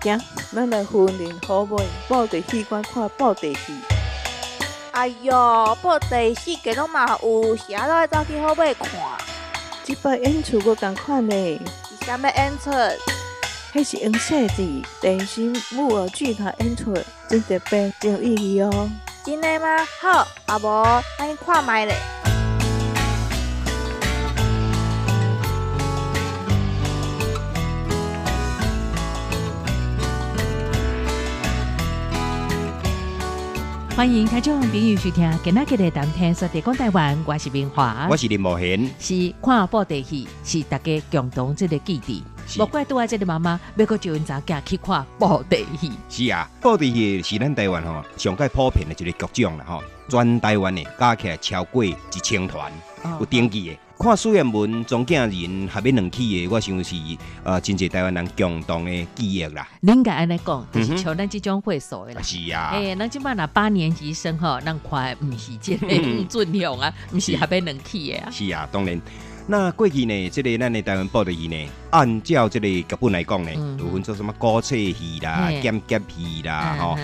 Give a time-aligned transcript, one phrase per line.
[0.00, 0.20] 行，
[0.54, 1.76] 咱来训练好妹，
[2.08, 3.74] 报地戏馆看报地戏。
[4.92, 8.88] 哎哟，报地戏个拢嘛有，时啊都爱走去好买看。
[9.82, 12.70] 即摆演出无共款呢，是啥物演出？
[13.72, 16.94] 迄是用设置电视木偶剧团演出，
[17.28, 18.88] 真特别，真有意义哦。
[19.24, 19.84] 真的吗？
[20.00, 22.23] 好，啊无，咱去看卖咧。
[33.96, 42.24] 欢迎听众朋友收听今仔日的谈天说地讲台湾，我是明华，我是林茂贤，是看报地戏，是大家共同这个基地。
[42.56, 45.92] 莫怪拄啊，这个妈妈要个叫因查囝去看报地戏。
[46.08, 52.72] 是啊，报地戏是咱台湾吼上界普遍的一个剧种啦吼，全台湾的加起来超过一千团
[53.20, 53.78] 有登记的。
[53.96, 56.96] 看苏彦文总囝人合要两起的，我想是
[57.44, 59.68] 呃真侪台湾人共同的记忆啦。
[59.82, 62.20] 恁该安尼讲，就是像咱即种会所的啦。
[62.20, 68.30] 是啊，诶，咱即摆若八年级生吼，咱看毋是即个吴俊雄啊，毋是合要两起的啊。
[68.30, 69.00] 是啊，当然。
[69.46, 76.98] 那过去呢，这个咱的台湾报的戏呢，按照这个剧本来讲呢，有分做什么古册戏啦、剑剑戏啦，吼。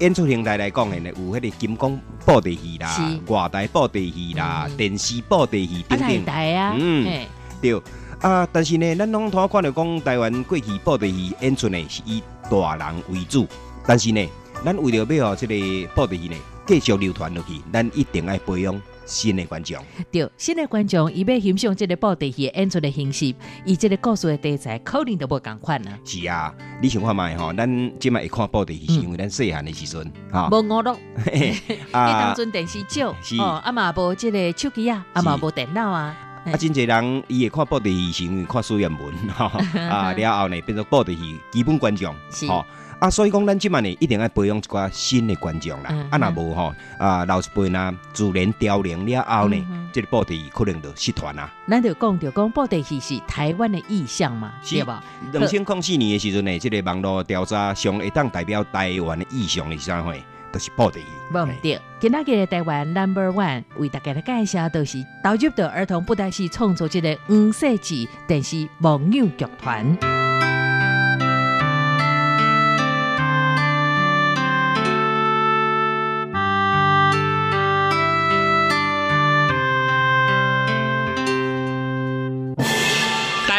[0.00, 6.78] 演出形态来讲呢，有迄个金光布袋戏啦、外台布袋戏啦、电视布袋戏等等。
[6.78, 7.26] 嗯，
[7.60, 7.80] 对
[8.20, 13.46] 啊，但是呢，咱拢通看到讲台湾过去布袋戏演出呢是以大人为主，
[13.86, 14.28] 但是呢，
[14.64, 15.54] 咱为了要这个
[15.94, 16.36] 布袋戏呢
[16.66, 18.80] 继续流传落去，咱一定要培养。
[19.06, 23.32] 新的观众，对，新的观众，伊要欣赏这个布袋戏演出的形式，
[23.64, 25.96] 以这个故事的题材，可能都无共款啊。
[26.04, 26.52] 是啊，
[26.82, 30.98] 你想看卖吼，咱即摆会看布袋戏，是因为咱细汉的时阵，哈，无我咯，
[31.32, 31.56] 你
[31.92, 39.46] 当阵电视少，哦，啊嘛无即个手机啊，啊嘛无电脑啊，啊，真侪人伊会看布袋戏，是因为看书原文，吼，
[39.88, 42.12] 啊，了后呢变成布袋戏基本观众，
[42.48, 42.64] 吼。
[42.98, 45.94] 啊，所以讲，咱即满呢，一定要培养一寡新的观众啦。
[46.10, 51.52] 啊，若无吼，啊，老一辈呐，自然凋零了后呢，这个布袋戏可能就失传啦。
[51.68, 55.04] 咱就讲，就讲布袋戏是台湾的意象嘛，是吧？
[55.32, 60.14] 两千零四年的时阵呢，这个网络调查上会当代表台湾的意象是啥货？
[60.52, 61.06] 都是布袋戏。
[61.30, 70.15] 无唔对，今仔日台湾 Number One 为大家来介绍，都是导入的儿童布袋戏创作这个五世纪电视网友剧团。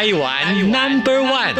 [0.08, 1.54] 台湾 Number One，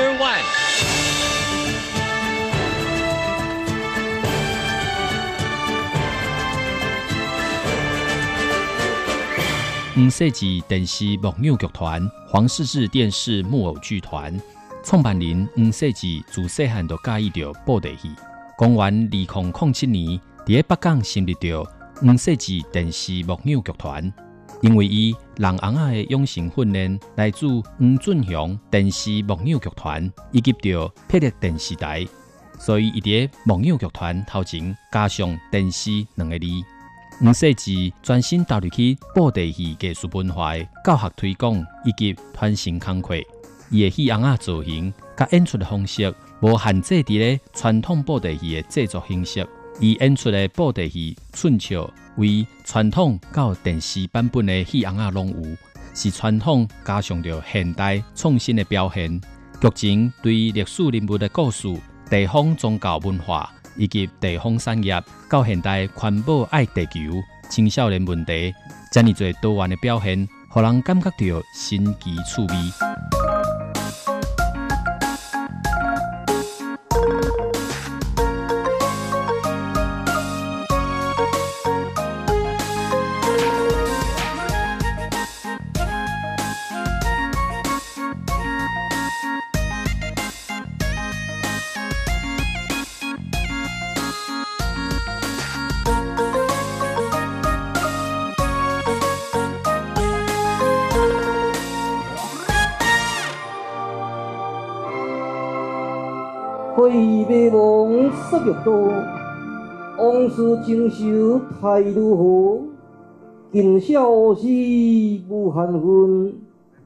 [9.94, 14.41] 黄世纪电视木偶剧团，黄世志电视木偶剧团
[14.82, 15.47] 创办人。
[15.54, 18.10] 黄世纪自细汉就介意着布袋戏。
[18.56, 21.62] 公元二零零七年，伫北港成立着
[21.97, 24.10] 黄世纪电视木偶剧团。
[24.62, 27.47] 因为伊人昂仔的养成训练来自
[27.78, 32.04] 黄俊雄电视木偶剧团以及着霹雳电视台，
[32.59, 36.47] 所以伊伫木偶剧团头前加上电视两个字。
[37.22, 40.54] 五世纪专心投入去布袋戏艺术文化
[40.84, 43.15] 教学推广以及传承工课，
[43.70, 49.47] 伊的戏昂仔造型甲演出的方式无限制伫咧传统布袋戏的制作形式。
[49.81, 55.56] 伊演出的布袋戏寸俏，为传统到电视版本的戏红啊拢有，
[55.94, 59.20] 是传统加上着现代创新的表现。
[59.61, 61.69] 剧情对历史人物的故事、
[62.11, 65.00] 地方宗教文化以及地方产业，
[65.31, 67.00] 到现代环保爱地球、
[67.49, 68.52] 青少年问题，
[68.93, 73.18] 这么多多元的表现，互人感觉到新奇趣味。
[110.69, 112.61] 往事情愁太如何？
[113.50, 114.47] 今宵是
[115.31, 116.35] 无限恨，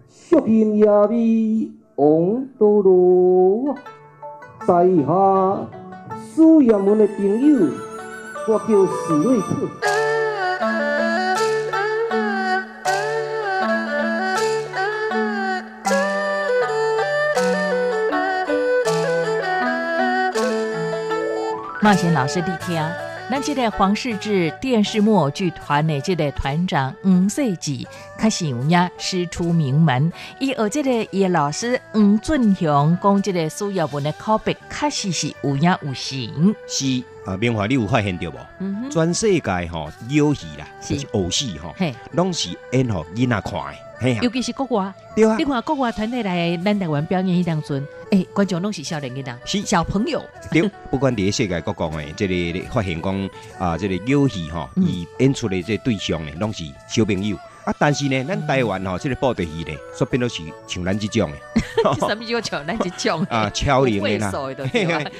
[0.09, 3.75] 宿命也美枉堕落。
[4.65, 5.69] 在下
[6.33, 7.67] 苏阳门的朋友，
[8.49, 9.69] 我叫史瑞克。
[21.81, 22.81] 冒险老师你听，
[23.31, 27.87] 咱即个黄世志电视木偶剧团的即个团长黄世志，
[28.21, 30.13] 确实有影师出名门。
[30.39, 36.55] 伊学即个叶老师黄俊雄讲即个苏耀文的口碑，确实是有影有形。
[36.69, 38.37] 是啊，明华你有发现到无？
[38.59, 40.95] 嗯哼，全世界吼游戏啦，是。
[40.95, 45.37] 就是偶戏吼，嘿，拢是演互囡仔看的，嘿啊，尤其是国外，对啊。
[45.39, 49.61] 你，看国外团体来咱台湾表演迄当阵，诶，观众拢是少年囡仔，是。
[49.63, 50.21] 小朋友，
[50.51, 54.85] 对，不管伫世界各国的，这个发现讲啊，这个游戏吼，嗯。
[54.85, 57.37] 伊演出的这对象呢，拢是小朋友。
[57.65, 63.25] 啊，但是呢，咱台湾吼，这个布袋戏呢，说变都是像咱这种的， 什么叫像咱这种？
[63.31, 64.33] 啊，超龄的啦？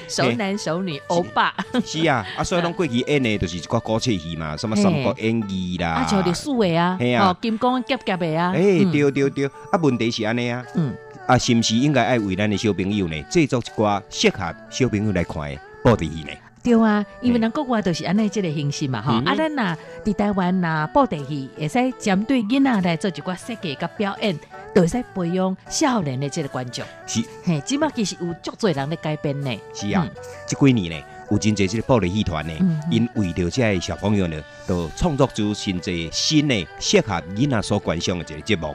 [0.07, 1.53] 熟男熟女欧巴，
[1.85, 7.27] 是啊，啊，所以拢过去演的，就是一个古册戏嘛，什么三国演义啦，啊，像历史的啊，嘿啊。
[7.27, 8.91] 哦，金光夹夹的啊，诶，嗯。
[8.91, 10.93] 对对对，啊，问题是安尼啊，嗯，
[11.25, 16.31] 啊，是毋是应该爱为咱的小朋友呢，制作一寡适合小朋友来看的布袋戏呢？
[16.63, 24.39] 对啊，因为咱国外都是安尼即个形式嘛，吼、嗯啊，咱若伫台湾若布袋戏，会使针对囡仔来做一寡设计甲表演，
[24.73, 26.85] 都会使培养少年的即个观众。
[27.05, 29.51] 是嘿，即马其实有足多人咧改变呢。
[29.73, 30.07] 是啊，
[30.47, 38.73] 这几年呢，有真侪即个布袋戏团呢嗯，因为着即个小朋友呢，都创作出新侪新的适合囡仔所观赏的一个节目。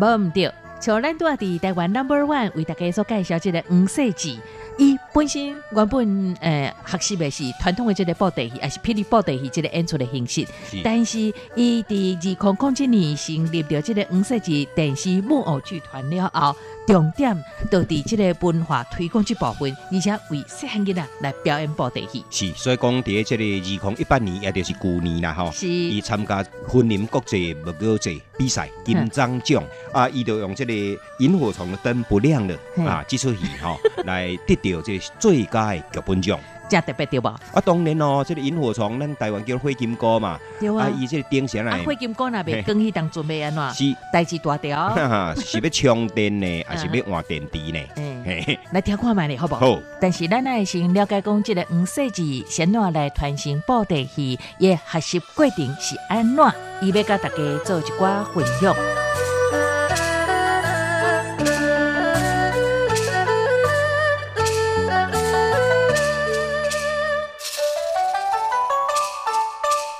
[0.00, 0.50] 无毋对，
[0.80, 4.40] 像咱拄啊伫台湾 Number One 为大家所介绍即个黄世纪，
[4.78, 10.46] 伊本身原本诶学习的是传统的这个布袋戏，还是霹雳布袋戏这个演出的形式。
[10.70, 16.54] 是但是伊伫二零零七年成立了这个五世纪电视木偶剧团了后，
[16.86, 17.34] 重点
[17.70, 22.22] 都伫这个文化推广这部分，而且为细汉囡仔来表演布袋戏。
[22.28, 25.50] 是，所以讲伫这个二零一八年，也就是旧年啦吼。
[25.50, 29.64] 是伊参加婚林国际木偶节比赛金章奖
[29.94, 30.74] 啊，伊就用这个
[31.20, 32.54] 萤火虫的灯不亮了
[32.86, 36.38] 啊，这出戏吼来得到这最佳的剧本奖。
[36.68, 37.38] 真特别对吧？
[37.54, 40.90] 啊，当然哦，这个萤火虫，咱台湾叫火金哥嘛，对啊啊，。
[40.98, 43.70] 伊这个顶上啊，来火金哥那边更迄当准备安怎？
[43.72, 44.88] 是代志大条。
[44.88, 47.78] 哈哈，是要充电呢， 还是要换电池呢？
[47.94, 49.60] 嗯，来听看卖咧，好不好？
[49.60, 56.44] 好，但是咱爱先了解讲，即个黄世纪先怎来传承布袋戏，也学习过程是安怎？
[56.82, 58.74] 伊要甲大家做一寡分享。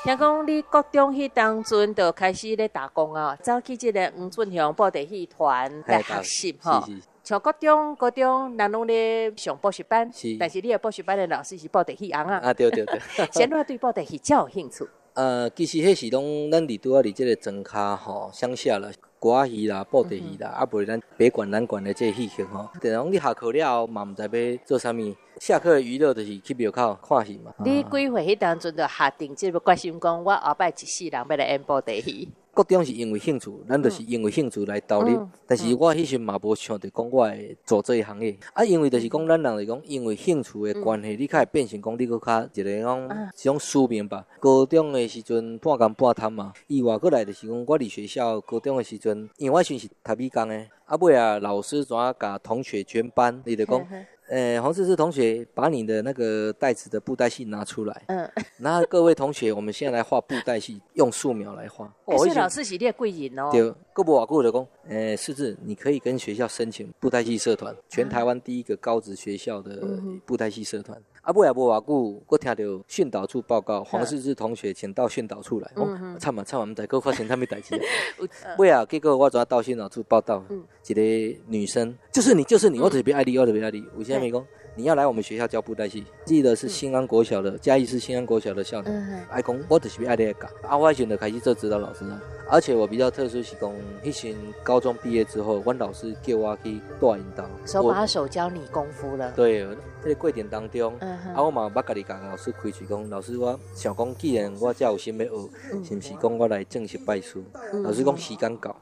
[0.07, 6.81] 听讲你国中迄当阵就开始咧打工啊，走去即个黄俊雄布袋戏团来学习吼。
[7.25, 13.01] 像高中、高中，咱拢咧上补习班，是但是你的补习班的老师是报地戏红啊，啊，对对对。
[13.35, 14.89] 先我对报地戏较有兴趣。
[15.15, 22.69] 呃，其实迄时拢咱伫拄啊伫即个庄卡吼，乡下啦，歌仔戏啦、布袋戏啦，啊，袂咱北管南管的这个戏曲吼。
[22.81, 27.53] 等讲你下课了后嘛，毋知要做啥物，下课的娱乐就是去庙口看戏嘛。
[27.65, 32.29] 你几岁迄当阵就下定即个决心，讲我后摆一世人要来演布袋戏。
[32.57, 35.11] 国中是因为兴趣，咱就是因为兴趣来投入。
[35.11, 44.27] 嗯但是我迄时嘛无想着讲我会做这一行业，啊，因为就是讲咱人是讲，因为兴趣的关系，你较会变成讲你搁较一个讲啊是种使命吧。
[44.41, 53.87] 高中的时阵半工半摊嘛，意外过来就是讲我伫学校高中的时阵，因为我阵是读美工的，啊尾啊老师怎啊甲同学全班，你就讲。
[54.29, 58.03] 呃，黄志志同学，把你的那个袋子的布袋戏拿出来。
[58.09, 58.29] 嗯，
[58.59, 61.87] 那各位同学，我们现在来画布袋戏，用素描来画。
[62.07, 63.51] 欸所以迄时老师是你的贵人哦。
[63.53, 64.67] 对，各不瓦固的工。
[64.89, 71.01] 呃、世志，你可以跟学校申请布袋戏社团，全台湾第一个高职学校的嗯布袋戏社团。
[71.27, 77.75] 啊，尾也无偌久，我听到训导处报告，黄世志同学请到训导处来，嗯哦，惨嘛惨嘛，毋知佫发生啥物代志。
[78.21, 78.29] 有
[78.59, 81.03] 尾啊，结果我昨到训导处报道嗯，一个
[81.49, 83.83] 女生，就是你，就是你，我特别爱你，我特别爱你。
[83.97, 84.47] 为啥物讲？
[84.79, 88.93] 你要来我们学校教布袋戏，记得是新安国小的嘉义市新安国小的校长。
[88.93, 92.21] 嗯爱讲我就是爱你教，啊，我迄阵就开始做指导老师啊。
[92.51, 99.33] 而且我比较特殊是讲，以前高中毕业之后，阮老师叫我去带引导，我手把手教你功夫了。
[99.33, 99.67] 对，
[100.03, 107.43] 这个过程当中，嗯哼啊，我嘛捌家己甲老师开嘴讲，老师我想讲，既然我遮有心要学，嗯是毋是讲我来正式拜师？
[107.73, 108.77] 嗯老师讲时间到，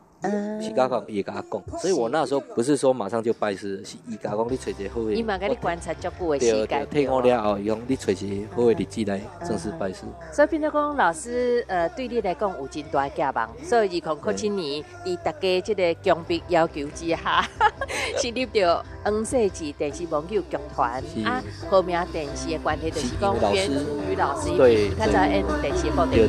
[0.61, 10.03] 是甲讲伊会甲我讲，所以我那时候不是说马上就拜师，是伊甲讲你找一个好伊嘛甲你观察足久的时对间，对，听我了后，伊讲你找一个好的日子来正式拜师。
[10.33, 17.49] 所以变做讲老师呃对你来讲有真大的寄望，所以二零零七年伫大家即个强逼要求之下，
[18.21, 26.29] 成立着黄世纪电视网友剧团啊，好名电视的关系就是讲袁楚瑜老师对他在演电视部电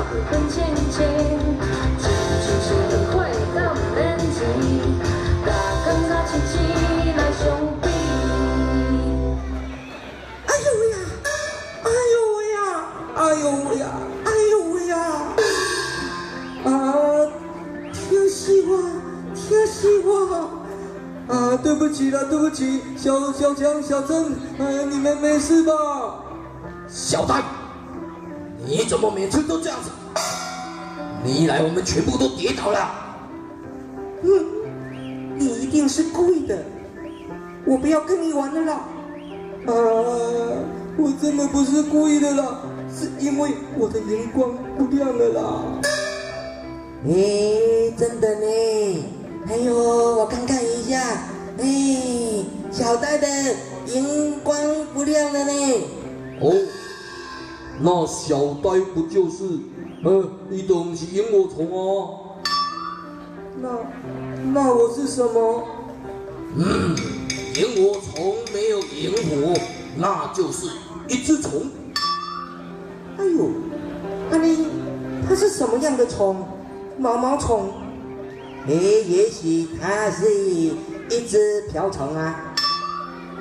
[0.00, 1.80] 对对对对。
[10.46, 10.96] 哎呦喂呀！
[11.84, 12.60] 哎呦喂呀！
[13.14, 13.84] 哎呦喂呀！
[14.24, 14.96] 哎呦喂呀！
[16.64, 16.68] 啊，
[17.92, 18.70] 听戏话，
[19.34, 20.08] 听戏话。
[21.28, 25.72] 啊，对不起了，对不起，小小强、小郑，哎，你们没事吧？
[26.88, 27.42] 小戴，
[28.70, 29.90] 你怎么每次都这样子？
[31.24, 32.88] 你一来，我们全部都跌倒了。
[34.22, 36.56] 嗯，你一定是故意的，
[37.66, 38.72] 我不要跟你玩了啦。
[39.66, 39.72] 啊，
[40.96, 42.60] 我真的不是故意的啦，
[42.96, 45.64] 是因为我的荧光不亮了啦。
[47.08, 48.46] 哎，真的呢。
[49.48, 51.00] 哎呦，我看看一下，
[51.58, 53.26] 哎，小戴的
[53.86, 54.56] 荧光
[54.94, 55.52] 不亮了呢。
[56.40, 56.54] 哦，
[57.82, 59.44] 那小呆不就是，
[60.04, 62.36] 呃，一种是萤火虫哦。
[63.62, 63.68] 那
[64.52, 65.64] 那我是什么？
[66.56, 66.94] 嗯，
[67.54, 69.60] 萤火虫没有萤火，
[69.96, 70.66] 那就是
[71.08, 71.62] 一只虫。
[73.16, 73.48] 哎呦，
[74.30, 74.66] 那你，
[75.26, 76.36] 它是什么样的虫？
[76.98, 77.70] 毛毛虫？
[78.66, 82.54] 哎，也许它是一只瓢虫啊。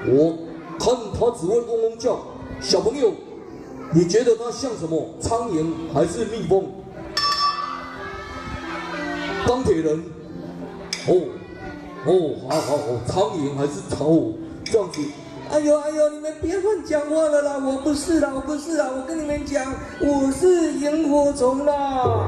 [0.08, 0.38] 我
[0.80, 2.20] 看它只会嗡嗡叫。
[2.62, 3.14] 小朋友，
[3.92, 5.10] 你觉得它像什么？
[5.20, 6.66] 苍蝇还是蜜蜂？
[9.48, 10.04] 钢铁人？
[11.08, 11.16] 哦，
[12.06, 14.06] 哦，好好好，苍蝇还是草？
[14.64, 15.02] 这样子。
[15.52, 17.58] 哎呦哎呦，你们别乱讲话了啦！
[17.58, 19.66] 我不是啦，我不是啦，我跟你们讲，
[20.00, 22.28] 我是萤火虫啦。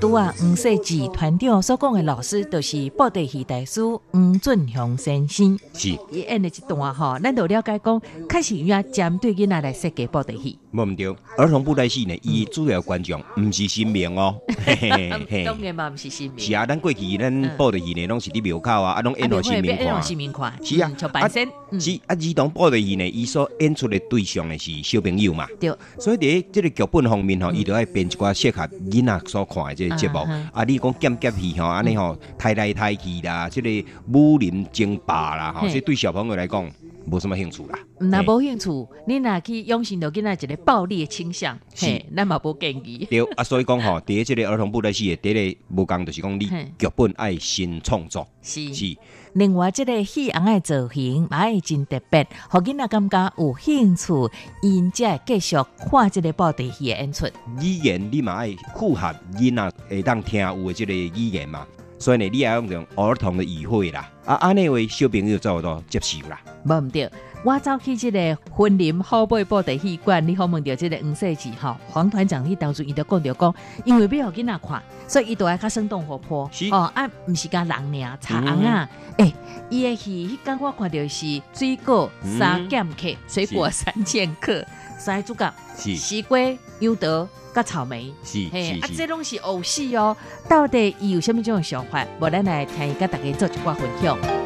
[0.00, 5.58] 拄啊，黄世志团长所讲的老师，就是布袋戏大师黄俊雄先生。
[5.74, 10.56] 是，伊演的一段吼，咱都了解讲，开始要针对囡仔来设计布袋戏。
[10.70, 14.36] 无毋对，儿童布袋戏呢，伊主要观众毋是新民哦。
[14.64, 16.44] 嘿嘿嘿当然嘛，毋是新民。
[16.44, 20.00] 是啊，咱过去咱布袋戏呢，拢是伫庙口啊，啊，拢演互新民看。
[20.02, 20.52] 新民看。
[20.62, 21.48] 是啊，像扮身。
[21.80, 25.48] 是啊，儿童布袋戏呢，伊所演出的对象呢是小朋友嘛。
[25.58, 25.74] 对。
[25.98, 30.18] 所以伫即个剧本方面吼，伊都爱编一寡适合囡仔所看的即个节目。
[30.52, 36.70] 啊，你讲剑剑戏吼，安尼吼，太来太去啦，即个武林争霸啦，吼，这对小朋友来讲。
[37.10, 43.06] 无什么兴趣啦，那无兴趣，你若去养成到囡仔一个暴力的倾向，是，咱嘛无建议。
[43.08, 46.44] 对啊，所以讲吼， 第一即个儿童部的戏的第一个无讲，就是讲你
[46.78, 48.28] 剧本爱新创作。
[48.42, 48.94] 是是。
[49.38, 54.28] 另外，即个戏红的造型嘛会真特别，互囡仔感觉有兴趣，
[54.62, 55.56] 因才会继续
[55.88, 57.24] 看即个布袋戏的演出。
[57.60, 61.64] 语言你嘛爱符合囡仔会当听有的即个语言嘛。
[62.00, 66.40] 所以呢，你也用种儿童的语汇啦，啊，安尼为小朋友做到接受啦。
[66.64, 67.08] 无毋对，
[67.44, 73.54] 我走去即个婚林后背布袋戏馆，你好问到即个黄世志吼，黄团长，你当初伊就讲着讲，
[73.84, 76.50] 因为要互囡仔看，所以伊都爱较生动活泼。
[76.72, 79.32] 哦，啊，毋是甲人尔，茶红啊，诶，
[79.70, 84.64] 伊的戏，迄间我看到是水果三剑客，水果三剑客，
[84.98, 86.38] 三主角是西瓜、
[86.80, 87.28] 优德。
[87.54, 90.14] 甲草莓是，嘿，啊，这拢是偶戏哦。
[90.48, 92.06] 到底伊有虾米种想法？
[92.20, 94.37] 无咱来听伊甲大家做一寡分享。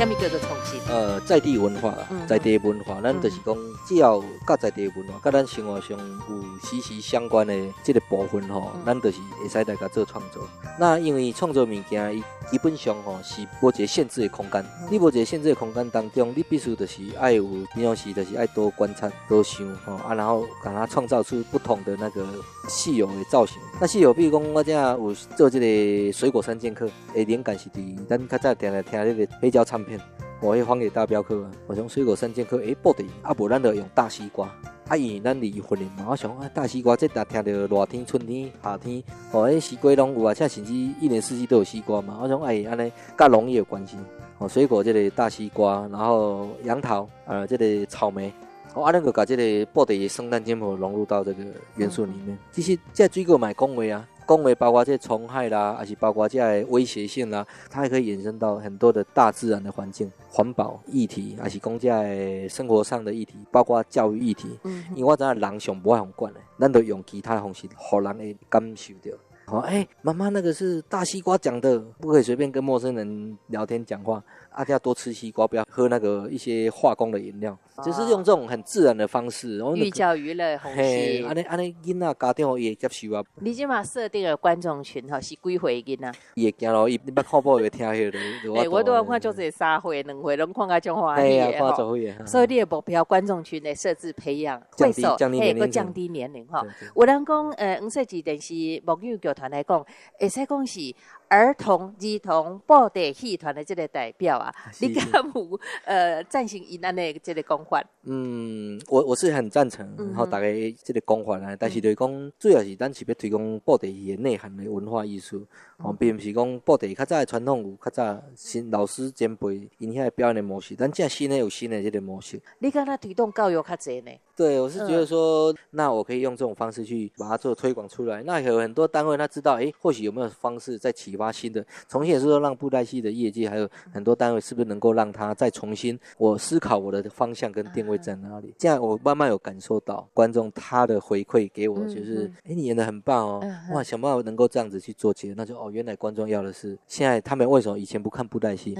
[0.00, 0.79] 虾米叫做创新？
[0.90, 1.94] 呃，在地文化，
[2.26, 3.56] 在地文化，咱就是讲，
[3.86, 7.54] 只要甲在地文化，甲咱生活上有息息相关的
[7.84, 10.42] 即个部分吼，咱就是会使大家做创作。
[10.80, 14.64] 那因为创作物件，伊基本上吼是无一个限制的空间。
[14.90, 22.26] 你无一个限制的空间当中，你必须就是爱有，平常时就是爱多观察、多想吼啊，然后把它创造出不同的那个
[22.68, 23.58] 戏有的造型。
[23.80, 30.00] 那戏有，比如讲我这样有做这个水果三剑客，诶，灵感是伫咱较早定来听迄个黑胶唱片。
[30.42, 34.46] 我迄荒野大镖客啊，我从水果三剑客，诶，布袋啊，无咱就用大西瓜，
[34.88, 42.18] 啊，因为咱离婚的嘛，我想啊，大西瓜这搭听到热天、春天、夏天，哦，迄西瓜拢有啊，像甚至一年四季都有西瓜嘛。
[42.22, 43.96] 我想哎，安尼甲农业有关系。
[44.38, 48.32] 哦，水果这个大西瓜，然后杨桃，呃，这个草莓，
[48.72, 51.44] 哦，啊，能够把这个布袋圣诞节目融入到这个
[51.76, 52.38] 元素里面。
[52.50, 64.56] 其实这水果买恭维啊，恭维包括这虫害啦，还是包括这威胁性啦，它还可以延伸到很多的大自然的环境、环保议题，还是公在生活上的议题，包括教育议题。
[64.62, 69.16] 嗯，因为我知影人上不爱用管的，咱都用其他的方式，让人会感受到。
[69.50, 74.22] 哦，哎，妈妈，那个是大西瓜讲的，不可以随便跟陌生人聊天讲话。
[74.52, 79.60] 阿要多吃西瓜，不要喝那个一些化工的饮料，就是用这种很自然的方式。
[79.76, 83.22] 寓教于乐，红嘿，安尼安尼，囡仔家庭也接受啊。
[83.36, 86.12] 你即嘛设定了观众群吼，是几岁囡仔？
[86.34, 88.60] 也惊咯，伊你捌看报会听迄个。
[88.60, 92.26] 哎， 我都要看就是三岁、两岁，拢看个种欢喜的吼。
[92.26, 96.66] 所以你的目标观众群的设置培养，降低降低年龄，降低年龄哈。
[96.96, 98.52] 有人讲，呃，五岁级电视
[98.84, 99.86] 木语剧团来讲，
[100.18, 100.94] 会使讲是。
[101.30, 107.80] 儿童儿童布袋戏团的这个代表啊，你敢有呃赞成伊安尼这个讲法？
[108.02, 110.46] 嗯，我我是很赞成，然后大家
[110.82, 115.46] 这个讲法啊，但是就是讲主要是咱是要推广布袋戏的内涵的文化艺术，
[115.76, 122.40] 哦，并不是讲布袋戏较早的传统有较早新老师前辈因遐表演的模式，但现在新的有新的这个模式。
[122.58, 124.10] 你敢那推动教育较济呢？
[124.34, 128.22] 对，我是觉得说，那我可以用这种方式去把它做推广出来。
[128.22, 131.64] 那有很多单位他知道，哎，或许有没有方式在启发新的？
[131.86, 138.54] 重新也是说，让布袋戏的业界还有很多单位，是不是能够让他再重新我思考我的方向跟定位在哪里？
[138.56, 148.74] 这样我慢慢有感受到观众他的回馈给我，就是哎，你演的很棒哦，哇，想办法能够这样子去做起来，那就哦，原来观众要的是现在他们为什么以前不看布袋戏？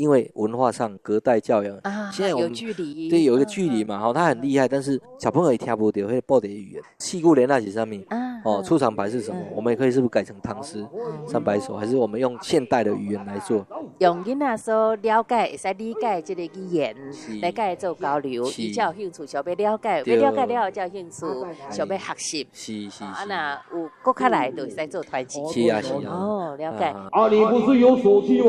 [0.00, 1.78] 因为文化上隔代教养，
[2.10, 6.82] 现在有距离，对，有一个距离嘛，哈，他很厉害，但是小朋友也听不到，会报的语言。
[6.98, 8.02] 戏骨连那些上面，
[8.42, 9.38] 哦，出场白是什么？
[9.54, 10.86] 我们也可以是不是改成唐诗
[11.26, 13.66] 三百首，还是我们用现代的语言来做？
[13.98, 16.96] 用囡仔说了解，使理解这个语言，
[17.42, 21.26] 来跟做交流，比较有兴趣，想要了解，要了解了后才有兴趣，
[21.70, 22.48] 想要学习。
[22.54, 25.44] 是是啊，那有国卡来都在做团契。
[25.48, 26.10] 是啊是啊。
[26.10, 26.84] 哦，了解。
[26.84, 28.46] 啊，你不是有手机吗？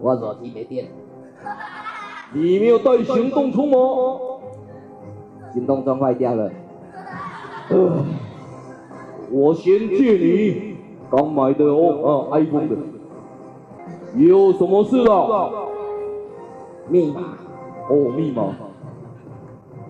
[0.00, 0.88] 我手机没电，
[2.32, 3.76] 你没有带行动充吗？
[5.52, 6.50] 行动装坏掉了。
[9.30, 10.76] 我先借你，
[11.10, 12.76] 刚买的哦，啊，iPhone 的。
[14.16, 15.50] 有什么事啊？
[16.88, 17.20] 密码？
[17.88, 18.54] 哦，密码。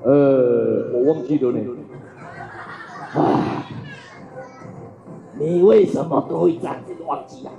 [0.03, 1.61] 呃，我忘记了呢。
[3.15, 3.67] 唉，
[5.39, 7.53] 你为什么都会这样子忘记啊？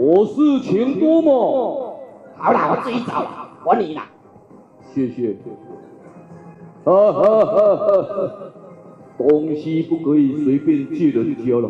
[0.00, 1.32] 我事情多嘛，
[2.36, 3.26] 好啦，我自己找，
[3.64, 4.08] 还你啦。
[4.94, 5.36] 谢谢。
[6.84, 8.52] 哈哈哈哈哈！
[9.18, 11.68] 东西不可以随便借人家了。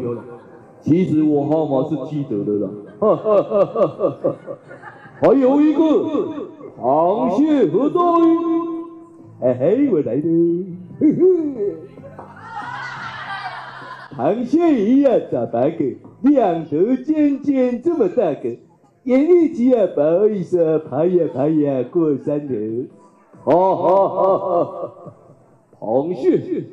[0.82, 2.68] 其实我号码是记得的啦。
[3.00, 3.86] 哈哈哈哈
[4.22, 4.36] 哈！
[5.22, 5.80] 还有一个
[6.78, 7.98] 螃蟹何在？
[9.40, 10.22] 嘿嘿，我来了。
[11.00, 11.87] 嘿嘿。
[14.18, 15.84] 螃蟹一样大大个。
[16.22, 18.58] 两头尖尖这么大个，
[19.04, 19.86] 眼力急啊！
[19.94, 22.54] 不好意思，爬呀爬呀过山头。
[23.44, 24.92] 哈哈哈哈哈！
[25.78, 26.64] 螃蟹，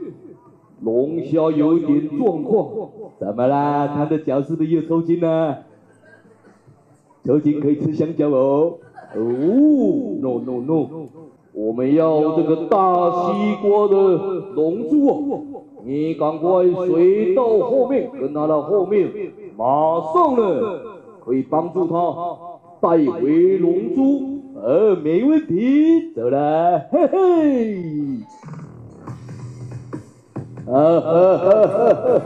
[0.82, 3.90] 龙虾有点状况，怎么啦？
[3.90, 5.60] 他的脚是不是又抽筋了？
[7.24, 8.80] 抽筋可以吃香蕉哦。
[9.14, 9.20] 哦
[10.20, 10.88] ，no no no，
[11.54, 13.96] 我们要这个大西瓜的
[14.56, 15.55] 龙珠哦。
[15.86, 19.08] 你赶快随到后面，跟他的后面，
[19.56, 20.80] 马上呢
[21.24, 22.16] 可以帮助他
[22.82, 27.78] 带回龙珠，呃，没问题，走了，嘿嘿，
[30.68, 32.22] 啊哈哈！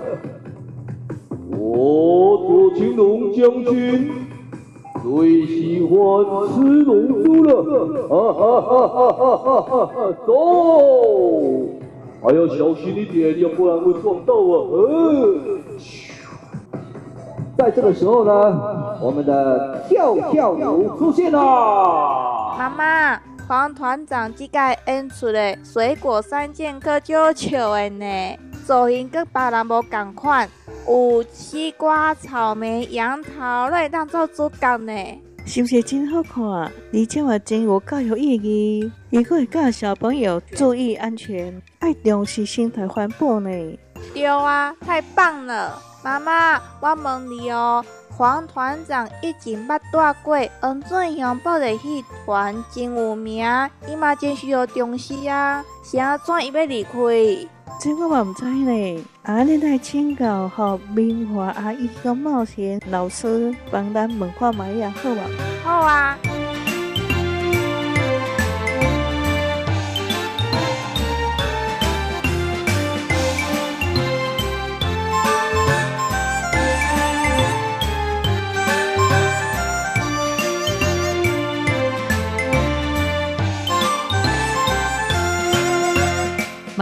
[1.51, 4.09] 我左青龙将军
[5.03, 7.61] 最喜欢吃龙珠了，
[8.07, 10.13] 哈哈哈哈哈哈哈！
[10.25, 11.78] 走。
[12.21, 14.59] 还要小心一点，要不然会撞到啊！
[14.71, 15.59] 呃，
[17.57, 21.39] 在这个时候呢，我们的跳跳牛出现了。
[22.57, 30.49] 妈妈，黄团长这届演出的水果三剑客就笑的呢，造型跟别人无同款，
[30.87, 34.93] 有西瓜、草莓、杨桃来当做主角呢。
[35.45, 36.43] 是不是真好看？
[36.43, 43.49] 而且话真有教育意义，也可以教小朋友注意安全，爱重视生态环保呢。
[44.13, 45.81] 对啊，太棒了！
[46.03, 53.45] 妈妈，我问你哦，黄团长以前捌带过恩准乡布袋戏团，真有名，
[53.87, 55.63] 伊嘛真需要重视啊。
[55.83, 56.91] 是安怎伊要离开？
[57.79, 59.05] 这我嘛毋知呢。
[59.23, 65.19] 啊，恁来请教和明华阿姨跟冒险老师帮咱问看卖呀好无？
[65.63, 66.17] 好啊。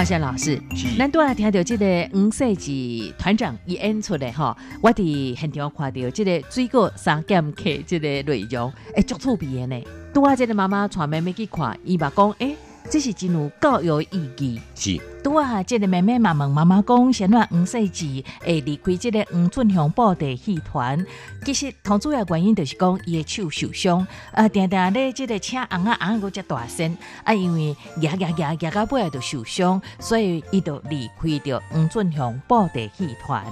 [0.07, 0.57] 马先老师，
[0.97, 9.83] 咱拄啊听到这个黄世纪团长伊演出的吼，我伫现场看到这个水果三剑客这个内容，哎，足趣味的呢。
[10.13, 12.55] 拄啊，这个妈妈带妹妹去看，伊嘛讲，诶。
[12.89, 14.61] 这是真有教育意义。
[14.73, 21.05] 是，拄啊，这个妹妹嘛问妈妈讲，先话黄世志会离开这个黄俊雄布袋戏团，
[21.43, 33.43] 其实同主要原因就是讲伊的手受伤，啊，定定咧这个车红啊红个只大声，啊，因为压压压压到尾就受伤，所以伊就离开着黄俊雄布袋戏团。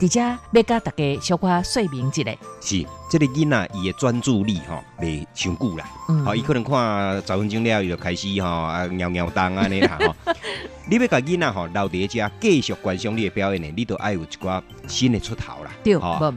[0.00, 2.86] 而且要甲大家小可说明一下，是，
[3.18, 5.88] 这个囡仔伊的专注力吼，袂伤久啦。
[6.26, 10.14] 哦，伊可能看十分钟了，伊就开始吼啊，尿尿动安尼啦吼。
[10.88, 15.70] 你要甲囡仔吼留伫遮继续观赏你的表演呢，你都爱有一寡新的出头啦。
[15.82, 15.94] 对，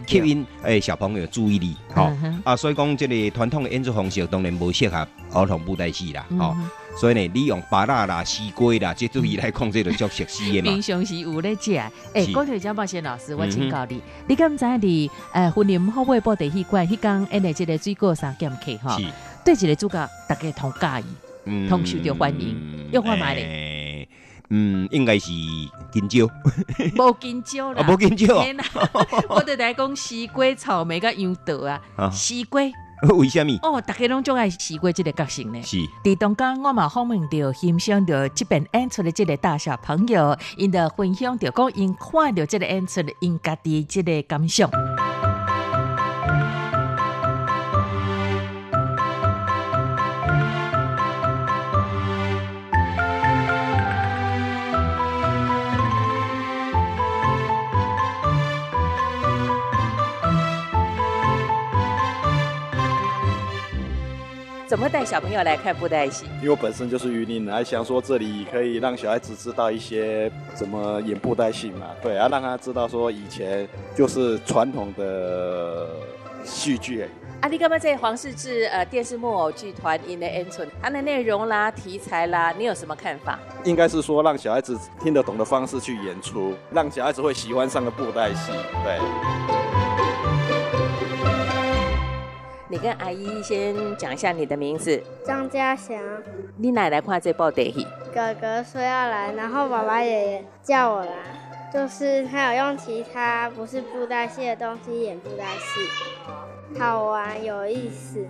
[0.07, 1.75] 吸引诶小朋友注意力。
[1.93, 2.09] 吼
[2.45, 6.25] 啊，所以讲这个传统的演出方式当然无适合儿童舞台戏啦。
[6.39, 6.55] 吼。
[6.97, 10.71] 所以呢，你用芭乐啦、西瓜啦，这对伊来控制就足熟悉的嘛。
[10.71, 11.71] 平常时有咧食，
[12.13, 18.97] 诶，讲到张宝贤老师，我请教你，你敢知你诶，婚姻好买布袋戏馆，迄讲演的这个水果三剑客哈，
[19.45, 24.07] 对一个主角大家同介意，同受到欢迎，又换买咧。
[24.51, 25.27] 嗯，应该是
[25.91, 26.25] 金蕉，
[26.97, 28.35] 无金蕉啦，无金蕉。
[29.29, 32.61] 我哋来讲西瓜、草莓甲杨桃啊，西瓜。
[33.15, 33.57] 为什么？
[33.63, 35.61] 哦，大家拢总爱习惯这个角色呢。
[35.61, 35.77] 是。
[36.03, 44.69] 伫当间我嘛访问到欣赏到这边演出的这个大小朋友，因的分享着讲因看到这个演出，因家己这个感想。
[64.69, 66.25] 怎么带小朋友来看布袋戏？
[66.37, 71.87] 因为我本身就是渔林，还想说这里可以让小孩子知道一些怎么演布袋戏嘛。
[72.03, 75.87] 对，要让他知道说以前就是传统的
[76.43, 77.03] 戏剧。
[77.41, 80.67] 啊，你干嘛在黄世志呃电视木偶剧团 In the End？
[80.79, 83.39] 它的内容啦、题材啦，你有什么看法？
[83.63, 88.51] 应该是说让小孩子听得懂的方式去演出，让小孩子会喜欢上个布袋戏。
[88.83, 89.68] 对。
[92.71, 95.97] 你跟阿姨先讲一下你的名字，张家祥。
[96.55, 101.11] 你奶奶看这部电影，哥哥说要来，然后爸爸也叫我来，
[101.73, 108.23] 就是他有用其他不是布袋戏的东西演布袋戏，好玩有意思。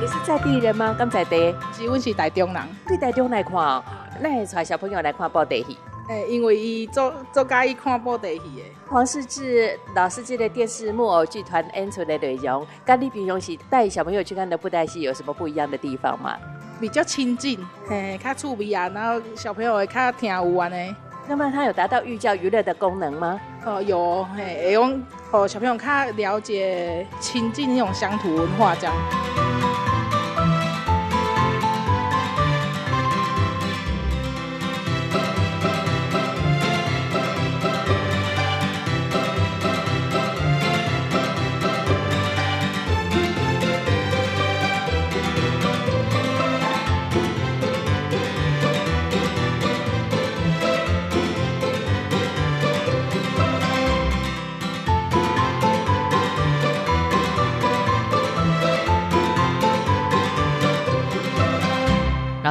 [0.00, 0.96] 你是在地人吗？
[0.98, 3.82] 刚才的，是我是台中人，对台中来看，
[4.22, 5.76] 那会带小朋友来看布袋戏。
[6.08, 8.62] 诶，因为伊做做介意看布袋戏的。
[8.88, 16.36] 黄世志老师这个电视木偶剧团演出的内容，跟你平常时带小朋友去看的布袋戏有什么不一样的地方吗？
[16.80, 20.96] 比较亲近，嘿，较趣味啊，然后小朋友会较听有安呢。
[21.28, 23.40] 那么它有达到寓教于乐的功能吗？
[23.64, 29.51] 哦，有，嘿，会用哦小朋友较了解亲近那种乡土文化这样。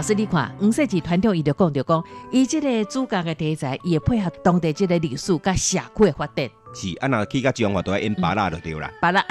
[0.01, 6.49] 老师，你看，五世纪团长伊就讲着讲，伊即个主角的题材也配合当地即个历史甲社会发展。
[6.73, 8.89] 是，啊那去到中华都要演巴拉就对啦。
[8.99, 9.23] 巴拉，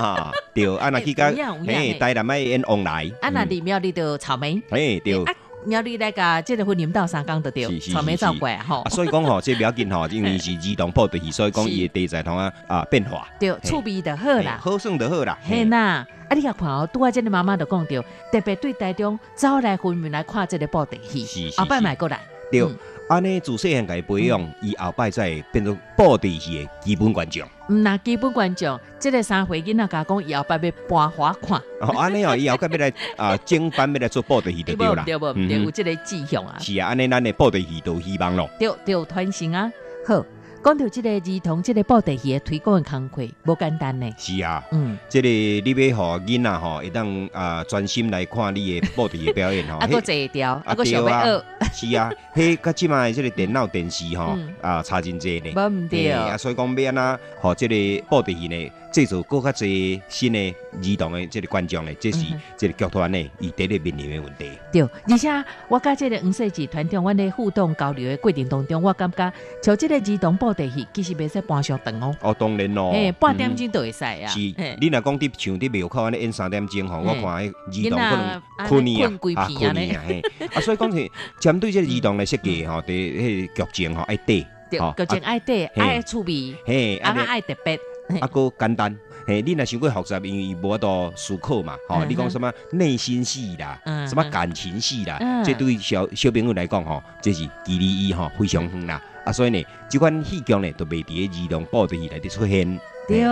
[0.54, 1.26] 对，啊那去到
[1.66, 3.12] 嘿，台南要演往来。
[3.20, 4.62] 啊那里庙里头草莓。
[4.70, 5.22] 嘿，对。
[5.64, 8.84] 庙里那个即个婚姻到三江就对，草莓照过吼。
[8.90, 13.26] 所以讲吼，这不要紧吼，因为是移动破的，所以讲 伊的题材同啊啊变化。
[13.38, 15.38] 对，趣味的好啦，好耍的好啦。
[15.42, 16.06] 嘿呐。
[16.26, 16.34] 啊！
[16.34, 22.18] 你甲看哦，拄啊，这个妈妈就讲着，特别对台中走来婚姻来看这个布袋戏，后摆买过来。
[22.50, 22.66] 对，
[23.08, 27.46] 安尼自细汉家培养，伊后摆再会变做布袋戏的基本观众。
[27.68, 31.58] 毋那基本观众，即个三岁囡仔甲讲，以后别要搬花看。
[31.80, 35.02] 哦，安尼哦，以后该要来 啊，正班要来做报队戏就对啦。
[35.06, 36.56] 对无对，有即个志向啊。
[36.58, 38.48] 是啊，安尼咱的报队戏都有希望咯。
[38.58, 39.72] 对对，传承啊，
[40.06, 40.24] 好。
[40.64, 44.10] 讲到即个儿童即个布袋戏的推广的工作，无简单呢。
[44.16, 49.76] 是啊，嗯，即个你要互囡仔吼，会当啊专心来看你的布袋戏表演吼。
[49.84, 51.44] 啊，个坐调，啊，个想要学。
[51.70, 55.52] 是啊，迄甲即卖即个电脑电视吼啊差真济呢。
[55.54, 58.72] 无毋对啊，所以讲要安那，互即个布袋戏呢。
[58.94, 62.24] 制造更较侪新的儿童的这个观众呢，这是
[62.56, 64.48] 这个剧团呢，伊第一面临的问题。
[64.72, 65.28] 对，而且
[65.66, 72.16] 我甲这个五世纪团长，阮咧互动交流的过程当中，我感觉像这个儿童布袋戏，其实袂使搬上长哦。
[72.20, 74.26] 哦，当然咯，诶，半点钟都会使啊。
[74.28, 74.38] 是，
[74.80, 77.22] 你若讲伫像伫庙口安尼演三点钟吼，我看
[77.70, 80.22] 迄儿童可能困呢啊，困呢啊，嘿。
[80.54, 87.78] 啊，所以讲是 针对这个移动的设计吼，伫迄剧情吼爱对，对，剧情爱对，爱趣味，嘿，啊，爱特别。
[88.20, 88.94] 啊，个简单，
[89.26, 102.80] 嘿，你若想过复杂，因为伊无多思考嘛，吼，你讲什么内心戏啦，什么感情戏啦，这对小小朋友来讲，吼，这是距离伊吼非常远啦，啊，所以呢，这款戏剧呢，都未伫儿童报的戏内底出现。
[103.08, 103.24] 对，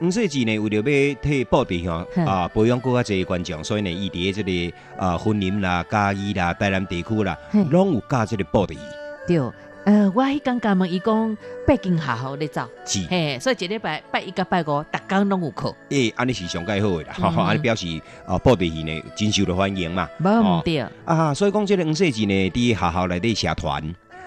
[0.00, 7.36] 五世纪呢，为了要替报的吼啊培养更加侪观众，所以呢，伊伫这个啊婚林啦、嘉义啦、台南地区啦，
[7.70, 8.80] 拢有教这个布袋戏。
[9.26, 9.40] 对。
[9.84, 15.74] 呃，我迄刚刚问伊讲北京学校咧走，是，嘿，所以一礼拜拜一甲拜五，逐工拢有课。
[15.88, 20.08] 诶，安尼是上介好诶啦，哈，安尼表示啊，布袋戏呢真受着欢迎嘛。
[20.20, 23.82] 无毋对啊，所以讲即个黄世纪呢，伫学校内底社团，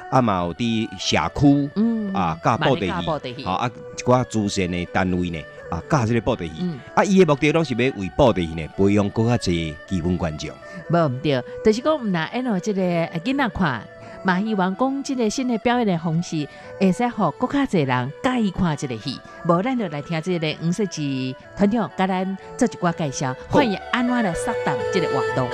[0.09, 6.51] 啊嘛有伫社区，嗯，啊教布袋戏，啊一寡资深的单位呢，啊教即个布袋戏，
[6.93, 10.49] 啊伊的目的拢是要为布袋戏呢培养更较侪基本观众。
[10.89, 13.81] 无毋对，就是讲毋若因为即个囡仔看。
[14.23, 16.47] 嘛，希望讲即个新的表演的方式，
[16.79, 19.19] 会使互更较侪人介意看即个戏。
[19.47, 25.47] 无，咱就来听即个五十级团长甲咱做一寡介绍，欢迎安怎来杀动即个活动。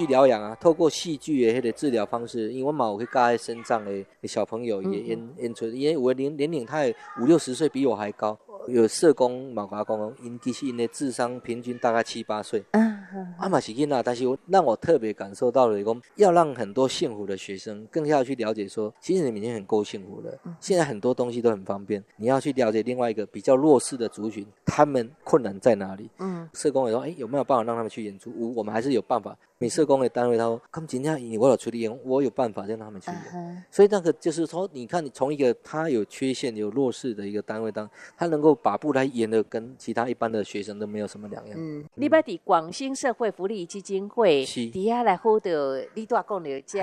[0.00, 6.82] 剧疗养啊，透过戏剧的迄个治疗方式，因为我嘛有去教身障的小朋友也演演出，因为我年年龄他
[7.20, 8.38] 五六十岁，比我还高。
[8.66, 12.62] 有社工马华公，因其实因的智商平均大概七八岁。
[12.72, 12.99] 嗯，
[13.38, 20.38] 阿玛是囡仔，但是我让我特别感受到了，一个要让很多幸福的学生更要去了解，说其实你已经很够幸福了。
[20.60, 26.08] 现在很多东西都很方便，你要去了解另外一个比较弱势的族群，他们困难在哪里？
[26.18, 28.32] 嗯，社工也说，哎，有没有办法让他们去演出？
[28.36, 29.36] 我我们还是有办法。
[29.62, 33.64] 美社工的单位，他说，他们今天我有出力演，我有办法让他们去演。
[33.70, 41.58] 所以那个就是说，你看你从一个他有缺陷、有弱势的一个单位当，他能够把布来演的跟其他一般的学生都没有什么两样。
[41.60, 46.78] 嗯，你把伫广兴社会福利基金会底下来获得李大讲的这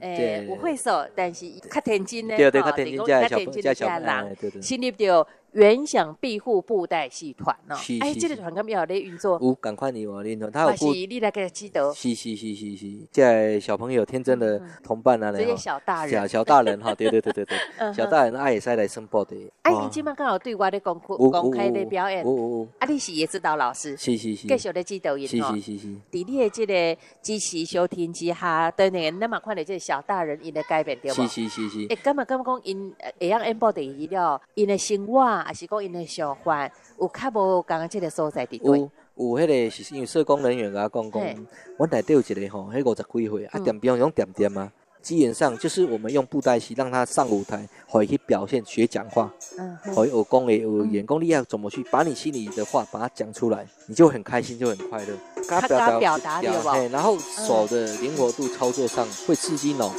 [0.00, 5.24] 诶不会说，但是较天真呢，对对，较天真，较天真的家人，心里头。
[5.52, 17.58] 原想庇护布袋戏团哦，哎，这个团咁要咧运作，有赶快你我运作，他有是你来给他记得，是是是是是，在小朋友天真的同伴啊，这些小大人，小小大人哈，对对对对对，
[17.92, 19.36] 小大人爱 也使来升布的。
[19.62, 22.24] 哎，你今晚刚好对我的公公开的表演，
[22.78, 31.22] 啊，你是也指导老师，是是是，继续的指导因哦，是是是是，伫你的这个支持收听之下，对那个那么快的这小大人因的改变对不？
[31.22, 36.02] 是是是是，哎，根本根本讲因会样演布的伊了，因的生活还是讲因的。
[36.12, 41.46] 想法有较无刚刚这个所在地有有迄个是因为社工人员甲我讲讲，
[41.78, 44.70] 我内底有一个吼，迄五十几岁啊，点兵用点点啊，
[45.02, 55.08] 基本上就是我们用布袋戏让他上舞台，可以去表现学讲话，嗯，可以有功诶，有演功力要怎么去把你心里的话把它讲出来，你就很开心，就很快乐。
[55.48, 56.78] 他表表达对吧？
[56.92, 59.98] 然后手的灵活度操作上会刺激脑部，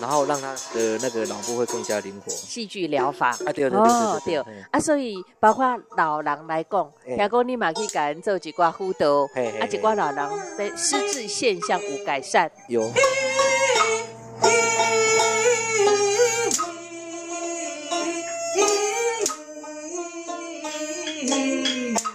[0.00, 2.30] 然后让他的那个脑部会更加灵活。
[2.30, 3.78] 戏剧疗法啊，对对对
[4.24, 4.54] 对对。
[4.72, 5.64] 啊，所以包括
[5.96, 9.22] 老人来讲，听讲你嘛去给人做一寡辅导，
[9.60, 12.50] 啊，一寡老人的失智现象有改善。
[12.68, 12.90] 有。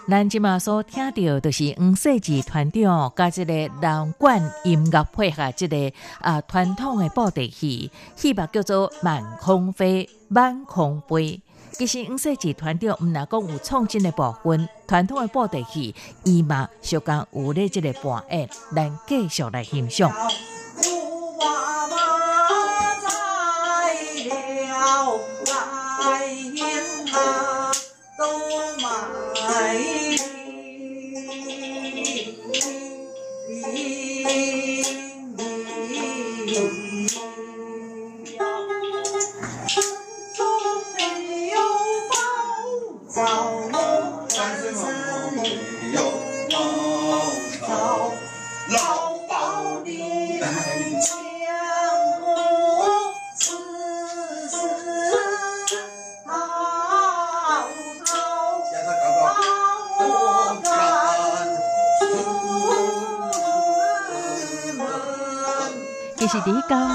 [0.09, 11.15] 咱即马所听到，就是五世纪团长甲即个南管音乐配合即个啊传统的布袋戏，戏目叫做《满空飞》《满空飞》。
[11.73, 20.11] 其实五世纪团长毋若讲有创新的部分，传统的布袋戏伊嘛小讲有咧即个扮演，咱继续来欣赏。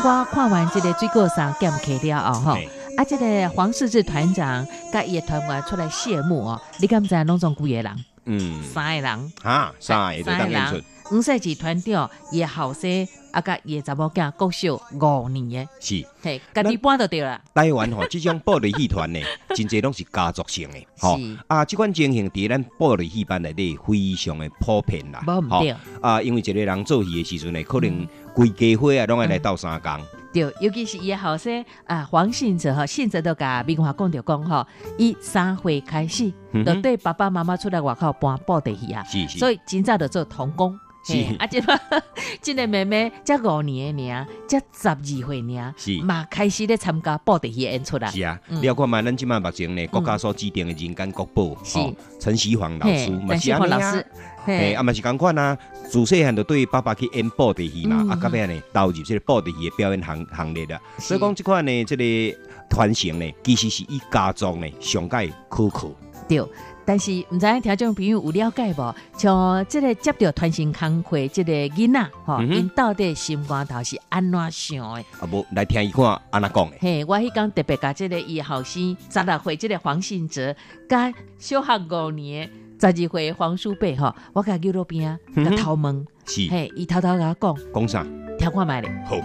[0.07, 2.59] 我看完这个水果商店客了后吼，
[2.99, 8.05] 啊，这个黄世志团长甲伊的团员出来谢幕哦，你敢知拢总几个人？
[8.27, 10.77] 嗯，三个人，哈，三个就当演出。
[11.11, 17.40] 五岁级团长伊后生啊，甲伊查某囝国小五年诶，是，嘿，家己搬就对了。
[17.53, 19.19] 台湾吼，即种暴力戏团呢，
[19.57, 21.19] 真侪拢是家族性的，吼。
[21.49, 25.67] 啊，即款情形伫咱暴力戏班内底非常的普遍啦，吼。
[26.01, 29.90] 啊，因为一个人做戏诶时阵呢，可能规家伙啊，拢爱来斗三工。
[30.33, 34.64] 对，尤其是伊的后生啊，黄信哲吼，信哲都甲明华讲着讲吼，
[34.97, 36.33] 伊三岁开始，
[36.64, 40.79] 就对爸爸妈妈出来外口搬布袋戏啊，所以真早就做童工。
[41.07, 41.81] 是啊，即个
[42.40, 48.11] 即个妹妹才五年的尔，才十二岁尔，是嘛开始咧参加布袋戏演出啦。
[48.11, 51.79] 是啊，你要看嘛，咱即满目前呢，国家所指定的人间国宝，是
[52.19, 54.07] 陈锡煌老师，陈希煌老师，
[54.47, 55.57] 嘿，啊嘛是共款啊，
[55.90, 60.81] 自细汉就对爸爸去演布袋戏嘛，啊，到尾呢投入这个布袋戏的表演行行列啦。
[60.99, 62.38] 所以讲即款呢，这个
[62.71, 65.90] 传承呢，其实是以家族呢上界可靠。
[66.27, 66.43] 对。
[66.85, 68.94] 但是唔知听众朋友有了解无？
[69.16, 75.01] 像这个接到团新康会这个囡仔，吼，因到底心肝头是安怎想的？
[75.20, 76.77] 啊，无来听伊看安怎讲的。
[76.81, 80.55] 嘿，我迄讲特别甲这个伊后生十六岁这个黄信哲，
[80.88, 88.07] 甲小学五年十二岁黄书贝吼，我甲叫到边啊，甲偷问，是嘿，伊偷偷甲我讲，讲啥？
[88.38, 88.90] 听看卖咧。
[89.07, 89.16] 好。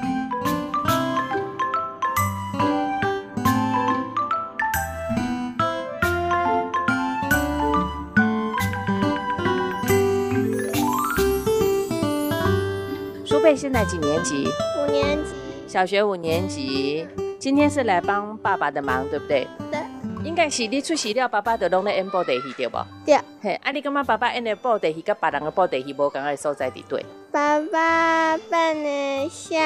[13.55, 14.47] 现在几年级？
[14.77, 15.33] 五年级，
[15.67, 17.07] 小学五年级。
[17.39, 19.47] 今天是来帮爸爸的忙，对不对？
[19.71, 19.79] 对。
[20.23, 22.77] 应该是你出席了，爸爸就拢在演布袋戏，对不？
[23.05, 23.17] 对。
[23.41, 27.05] 嘿，啊，你感觉爸爸演的布袋戏，跟别人的布袋戏无同个所在伫对？
[27.31, 29.57] 爸爸扮的声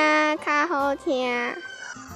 [0.45, 1.33] 较好听。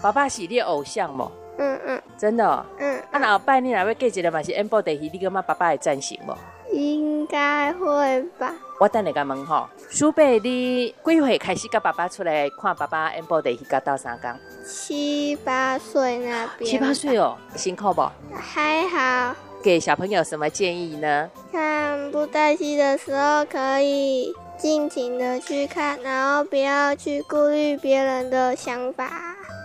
[0.02, 1.32] 爸爸是你偶像无？
[1.58, 2.02] 嗯嗯。
[2.18, 2.66] 真的？
[2.78, 3.00] 嗯。
[3.12, 6.38] 啊，那后摆你若要过一个嘛是演布袋戏，你感觉爸爸会赞成无？
[6.72, 8.54] 应该会吧。
[8.80, 14.38] 我等你甲问吼，苏贝，你几岁开始跟爸爸出来看爸爸演布袋戏，甲到三江？
[14.68, 16.70] 七八岁那边。
[16.70, 18.08] 七八岁哦，辛苦不？
[18.36, 19.36] 还好。
[19.64, 21.28] 给小朋友什么建议呢？
[21.52, 29.10] 看布袋戏的时候，可以尽情的去看，然后不要去顾虑别人的想法。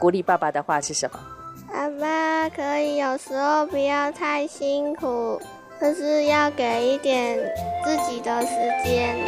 [0.01, 1.21] 鼓励爸爸的话是什么？
[1.71, 5.39] 爸爸可以有时候不要太辛苦。
[5.83, 7.37] 就是要给一点
[7.85, 9.19] 自己的时间。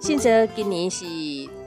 [0.00, 1.04] 信哲今年是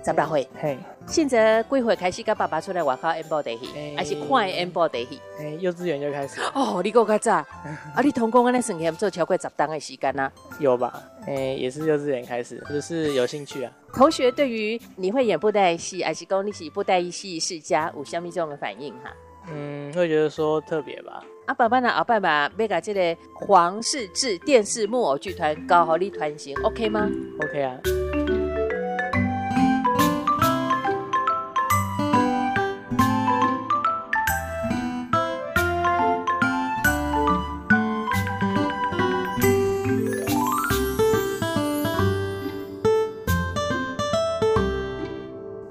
[0.04, 0.80] 十八岁，嘿。
[1.10, 5.20] 信哲几岁开始跟爸爸出来外口演布袋戏，还是看演布袋戏？
[5.40, 6.40] 哎，幼稚园就开始。
[6.54, 7.34] 哦，你够较早，
[7.96, 10.32] 啊，你同工安尼算起来做超过十档的时间啊？
[10.60, 11.02] 有吧？
[11.26, 13.72] 哎，也是幼稚园开始，就是有兴趣啊。
[13.92, 19.12] 同学对于你会演布袋戏，还是讲你是布袋戏世家，有虾米这种的反应哈？
[19.52, 21.24] 嗯，会觉得说特别吧。
[21.48, 21.90] 啊，爸爸呢？
[21.90, 27.10] 阿爸爸要甲这个黄世志电视木偶剧团搞好你团型，OK 吗
[27.42, 27.76] ？OK 啊。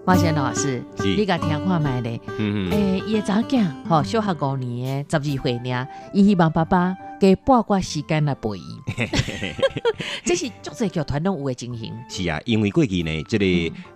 [0.08, 2.18] 花仙老师，你甲听看卖咧？
[2.70, 6.96] 诶，伊个查囝吼，小学五年诶，十二岁呢，伊希望爸爸。
[7.20, 8.62] 给八卦时间来陪伊，
[10.24, 11.92] 这是足侪剧团拢有诶情形。
[12.08, 13.44] 是啊，因为过去呢，这个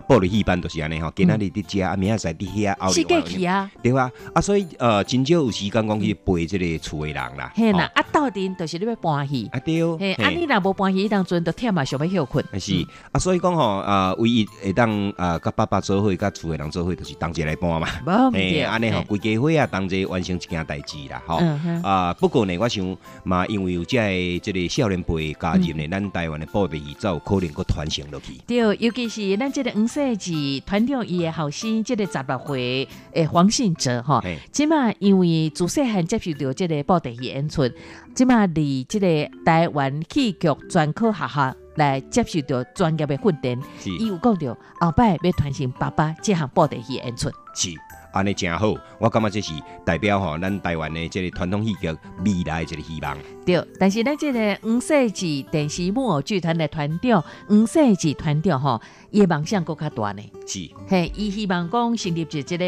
[0.07, 2.91] 玻璃戏班都是安尼吼，今仔日伫遮，啊，明仔载伫遐熬。
[2.91, 7.51] 是过去啊，对啊，啊，所以呃，真少有时间讲去陪这个厝诶人啦。
[7.55, 9.49] 嘿啦，啊，到底就是你要搬戏。
[9.51, 9.83] 啊对。
[9.97, 12.43] 嘿，啊，你若无搬戏，当阵都忝嘛，想要休困。
[12.59, 17.87] 是啊，所以讲吼，啊，唯一会当啊，甲爸爸做伙，甲厝诶人做伙，就是同齐来搬嘛。
[18.31, 21.41] 嘿，安尼吼，规家伙啊，同齐完成一件代志啦，吼。
[21.83, 22.83] 啊，不过呢，我想。
[23.23, 28.33] 嘛，因为有这个这个少年辈加入呢，咱台湾的布袋戏才有可能个传承落去。
[28.45, 37.69] 对，尤其是咱这个五世纪团长伊的后生，这个十六岁诶黄信哲哈，即嘛因为自细汉接受到这个布袋戏演出，
[38.13, 43.59] 即嘛离这个台湾戏剧专科学校来接受到专业的训练，
[43.99, 47.29] 伊有讲到后摆要传承爸爸这项布袋戏演出。
[47.55, 47.69] 是。
[48.13, 51.87] 安尼真好，我感觉这是代表吼咱台湾的这个传统戏剧
[52.23, 53.17] 未来一个希望。
[53.45, 58.81] 对，但是咱这个五世纪电视木偶剧团的团长，五世纪团长吼，
[59.11, 60.23] 伊梦想更较大呢。
[60.47, 62.65] 是，嘿，伊希望讲成立一这个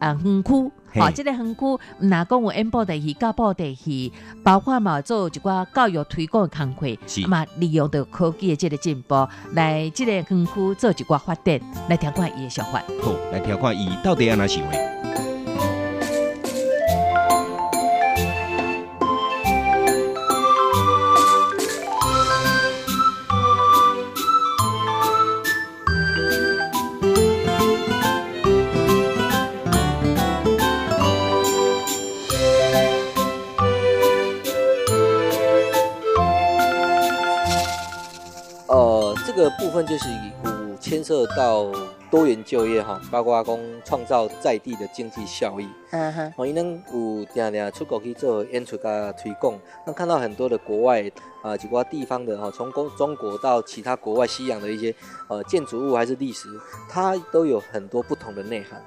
[0.00, 0.50] 啊园区，
[1.00, 4.12] 吼，这个园区毋那讲有演播的戏、教播的戏，
[4.42, 6.74] 包括嘛做一寡教育推广的工
[7.06, 12.82] 作，嘛利用着科技的这个进步，来这个园区做一寡发展，来听看伊的想法。
[13.00, 15.35] 好，来听看伊到底安怎想的。
[39.50, 40.08] 部分就是
[40.44, 41.70] 有牵涉到
[42.10, 45.68] 多元就业哈，包括讲创造在地的经济效益。
[45.90, 51.10] 嗯哼，我伊能有定定出国去做演出加推广，那看到很多的国外
[51.42, 54.94] 啊几个地方的哈，从中中国到其他国外西洋的一些
[55.28, 56.48] 呃建筑物还是历史，
[56.88, 58.82] 它都有很多不同的内涵。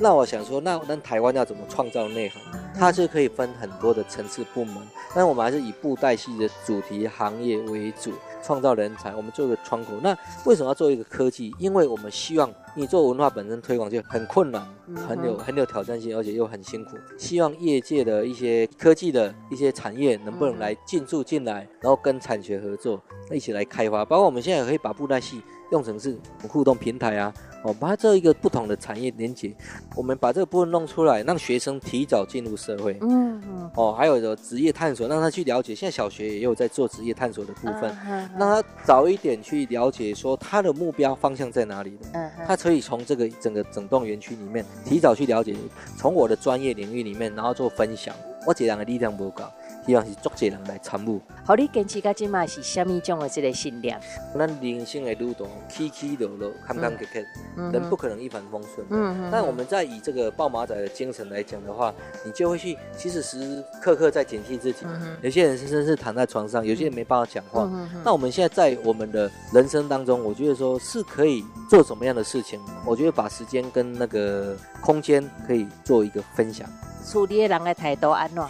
[0.00, 2.40] 那我想说，那那台湾要怎么创造内涵？
[2.78, 4.76] 它是可以分很多的层次部门，
[5.14, 8.12] 但我们还是以布袋戏的主题行业为主，
[8.42, 9.92] 创造人才，我们做一个窗口。
[10.02, 11.54] 那为什么要做一个科技？
[11.58, 16.96] 因为我们希望你做文化本身推广就很困难，很有很有挑战性，而且又很辛苦。
[17.16, 24.04] 希望业界的一些科技的一些产业能不能来进驻进来，然后跟产学合作，一起来开发。
[24.04, 25.40] 包括我们现在也可以把布袋戏
[25.70, 26.18] 用成是
[26.48, 27.32] 互动平台啊。
[27.62, 29.54] 哦，把它做一个不同的产业连接，
[29.94, 32.96] 我们把这个部分弄出来，让学生提早进入社会。
[33.00, 33.70] 嗯嗯。
[33.74, 35.74] 哦，还有的职业探索，让他去了解。
[35.74, 37.96] 现在小学也有在做职业探索的部分，
[38.36, 42.06] 让他早一点去了解，说他的目标方向在哪里的。
[42.14, 45.54] 嗯他可以从这个整个整栋园区里面提早去了解，
[45.96, 48.14] 从我的专业领域里面，然后做分享。
[48.44, 49.44] 我这两个力量不够。
[49.86, 51.20] 希望是足济人来参与。
[51.44, 54.00] 好，你坚持到今嘛是虾米种的这个信念？
[54.38, 58.86] 咱人生的路途起起落落，坎坎坷坷，人不可能一帆风顺。
[58.90, 59.28] 嗯嗯。
[59.30, 61.92] 但我们在以这个抱马仔的精神来讲的话，
[62.24, 64.84] 你就会去，其实时时刻刻在警惕自己。
[64.84, 67.64] 嗯有些人甚至是躺在床上，有些人没办法讲话。
[67.64, 72.60] 嗯那我们现在在我们的人生当中，我觉得说是可以做什么样的事情？
[72.86, 76.68] 我觉得把时间跟那个空间可以做一个分享。
[77.04, 78.44] 处理人的态度安怎？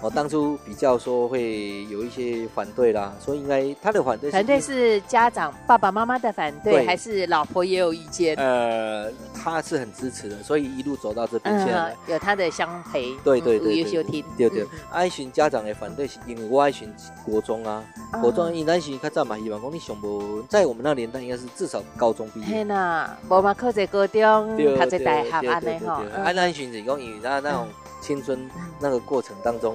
[0.00, 8.36] 我当初比较说会有一些反对啦，说应该他的反对，反对是家长爸爸妈妈的反对，还是老婆也有意见？
[8.36, 13.14] 呃，他是很支持的，所以一路走到这边现在有他的相陪。
[13.24, 14.66] 对对对对，对对。
[14.90, 16.92] 爱寻家长的反对是因为我爱寻
[17.24, 17.84] 国中啊，
[18.20, 22.46] 国中因咱是较早嘛，希望讲你上无在我们那年代应该是至少高中毕业。
[22.46, 26.02] 天哪，无嘛考在高中，读在大学安尼吼。
[26.22, 27.68] 爱咱寻是讲因为咱那种。
[28.06, 28.48] 青春
[28.78, 29.74] 那个过程当中，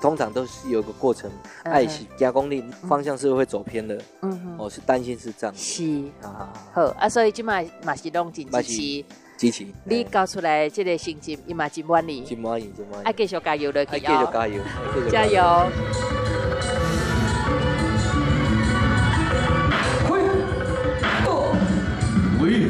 [0.00, 1.28] 通常都是有个过程，
[1.64, 4.00] 爱惜加工力方向是会走偏的。
[4.20, 5.56] 嗯，我是担心是这样。
[5.56, 5.82] 是
[6.22, 9.04] 啊，好啊，所以今嘛嘛是拢真支持，
[9.36, 9.66] 支持。
[9.82, 13.02] 你搞出来这个成绩，伊嘛真满意，真满意，真满意。
[13.02, 14.62] 爱继续加油了，继续加油，
[15.10, 15.68] 加油。
[22.40, 22.68] 喂，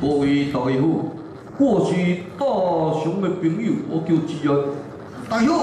[0.00, 1.19] 各位大夫。
[1.60, 1.92] 我是
[2.38, 2.46] 大
[3.02, 4.56] 雄的朋友，我叫志安。
[5.28, 5.54] 大雄，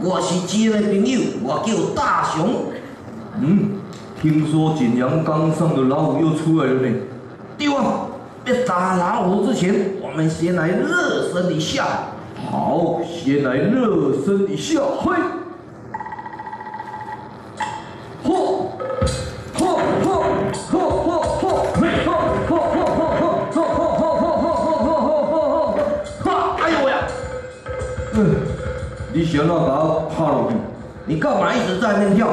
[0.00, 2.48] 我是志安的朋友，我叫大雄。
[3.40, 3.70] 嗯，
[4.22, 6.96] 听说景阳冈上的老虎又出来了呢。
[7.58, 8.06] 对啊，
[8.44, 11.84] 在打老虎之前，我们先来热身一下。
[12.48, 14.80] 好，先来热身一下。
[15.00, 15.16] 嘿，
[29.16, 30.56] 你想要把它踏落去？
[31.06, 32.28] 你干嘛一直在那跳？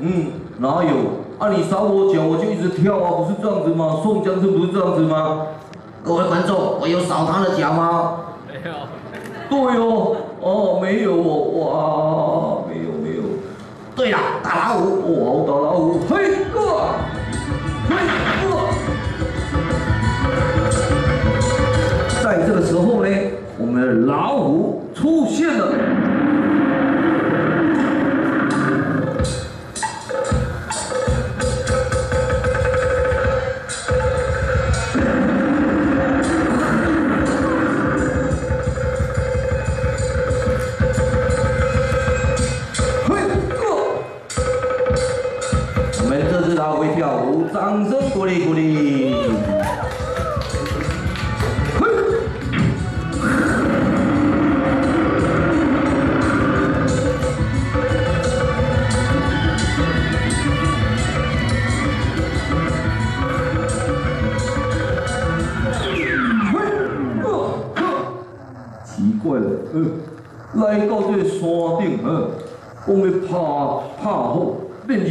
[0.00, 0.26] 嗯，
[0.58, 0.90] 哪有？
[1.38, 4.00] 啊，你扫我脚，我就一直跳啊，不是这样子吗？
[4.02, 5.46] 宋江是不是这样子吗？
[6.04, 8.16] 各位观众，我有扫他的脚吗？
[8.46, 8.76] 没有。
[9.48, 13.22] 对哦，哦，没有哦，哇，没有没有。
[13.96, 14.92] 对了，打老虎，
[15.24, 16.60] 哇，打老虎，嘿哥，
[17.88, 17.96] 嘿
[18.44, 18.58] 哥。
[22.22, 23.08] 在这个时候呢，
[23.56, 25.72] 我们的老虎出现了。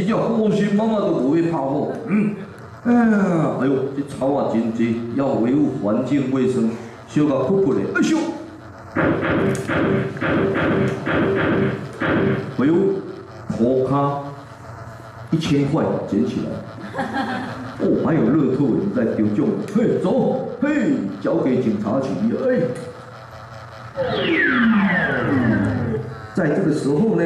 [0.06, 1.92] 叫过去，妈妈都不会怕我。
[2.06, 2.34] 嗯，
[2.84, 6.70] 哎呀，哎呦，这草啊，真急，要维护环境卫生，
[7.08, 7.80] 修个酷酷嘞。
[7.94, 8.18] 哎呦，
[12.58, 12.74] 哎呦，
[13.48, 14.22] 破卡
[15.30, 17.02] 一千块捡起来。
[17.80, 19.44] 哦，还有乐透，人在丢奖。
[19.74, 22.08] 嘿，走，嘿，交给警察局。
[22.48, 22.62] 哎。
[26.34, 27.24] 在这个时候呢，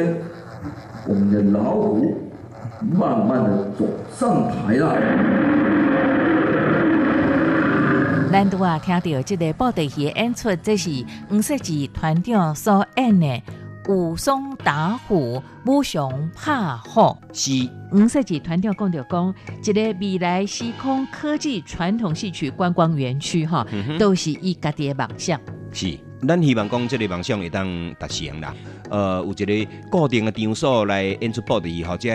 [1.05, 2.30] 我们的老虎
[2.81, 4.97] 慢慢的走上台了。
[8.31, 10.89] 咱拄啊听到这个布袋戏演出，这是
[11.29, 13.41] 黄色字团长所演的
[13.89, 16.53] 武松打虎、武雄拍
[16.85, 17.17] 虎。
[17.33, 17.51] 是
[17.91, 23.67] 黄色字团长讲着讲，一个未来时空科技传统戏曲观光园区哈，
[23.99, 25.39] 都是伊家己的梦想。
[25.71, 25.99] 是。
[26.27, 28.53] 咱希望讲这个梦想会当达成啦。
[28.89, 32.09] 呃，有一个固定的场所来演出布袋戏，或者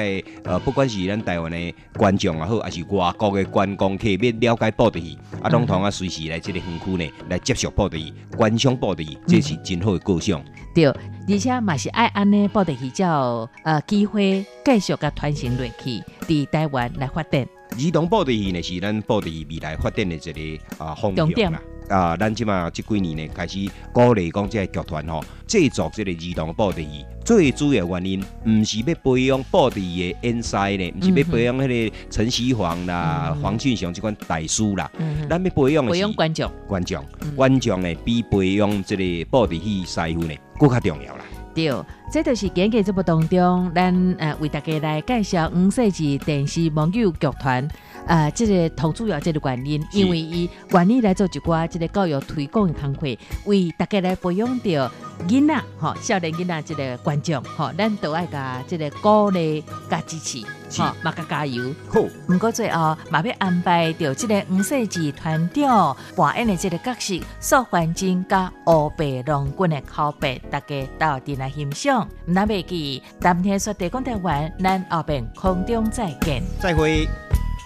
[0.44, 10.42] 呃，不管是咱台湾的观众也好，还是外国的观光客要了解布袋戏，啊，拢通啊随时来这个园区呢来接受布袋戏、观赏布袋戏，这是真好的构想。
[10.74, 17.46] 对，而且嘛是爱安尼布袋戏叫呃机会继续甲传承落去，伫台湾来发展。
[17.70, 20.18] 儿童布袋戏呢是咱布袋戏未来发展的一
[20.58, 21.60] 个啊方向啦。
[21.88, 34.90] 啊，咱即嘛即几年呢，开始鼓励讲即个剧团吼制作即个儿童布袋戏，最主要原因毋是要培养布袋戏的演师呢，毋是要培养迄个陈锡煌啦、黄俊雄即款大师啦，
[35.28, 37.04] 咱要培养的是观众，观众，
[37.36, 41.24] 观众呢比培养即个布袋戏师傅呢更较重要啦。
[41.54, 41.72] 对，
[42.12, 47.66] 这就是今日节目当中，咱呃为大家来介绍五世纪电视网友剧团。
[48.06, 54.90] 呃，这个投主要这个原因，因为伊愿意来做一寡这个教育推广的工作，为大家来培养着
[55.28, 60.40] 囡仔，吼，少年囡仔这个观众，吼，咱都爱甲这个鼓励加支持，
[60.80, 61.74] 吼，马甲加油。
[61.88, 72.08] 好，毋过最后嘛要安排着这个五世纪团长扮演的这个角色，苏环境加乌白龙君的口碑，大家到底来欣赏。
[72.24, 77.08] 那袂记，当天说地讲台湾，咱后边空中再见，再会。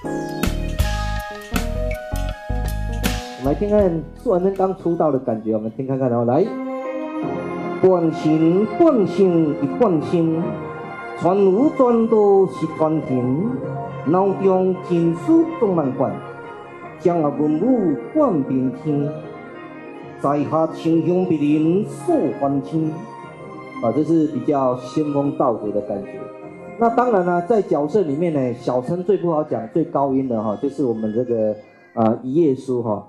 [0.03, 0.09] 我
[3.43, 6.43] 们来听看苏完真刚出道的感觉，我们听看看哦，来，
[7.83, 10.43] 半心半心一半心，
[11.19, 13.51] 传有传道是传情，
[14.07, 16.11] 脑中情书动漫馆，
[16.99, 19.07] 将啊文武冠明天，
[20.21, 22.91] 在下清香别人素还清，
[23.83, 26.20] 啊，这是比较仙风道骨的感觉。
[26.81, 31.55] 那当然呢，在角色里面呢，小生最不好讲，最高音的哈，就是我们这个
[31.93, 33.07] 啊一页书哈。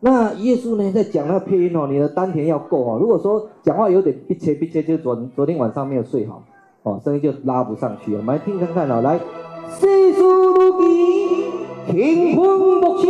[0.00, 2.98] 那一页书呢，在讲那个配音哦，你的丹田要够哈。
[3.00, 6.42] 如果说讲话有点闭切闭切，就昨昨天晚上没有睡好
[6.82, 8.12] 哦，声音就拉不上去。
[8.16, 9.20] 我们来听看看哦，来。
[9.68, 11.44] 世事如棋，
[11.86, 13.06] 乾坤莫测，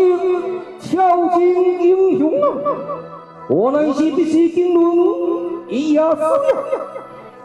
[0.79, 2.47] 巧劲英雄啊！
[3.49, 4.83] 我乃是必须经纶，
[5.69, 6.29] 一呀咿呀。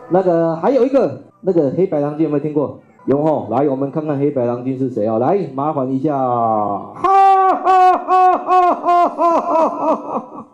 [0.09, 1.21] 那个还有一个。
[1.39, 2.79] 那个黑白郎君有没有听过？
[3.05, 5.19] 有吼，来，我们看看黑白郎君是谁啊？
[5.19, 6.17] 来，麻烦一下。
[6.17, 10.45] 哈哈哈哈哈哈哈哈！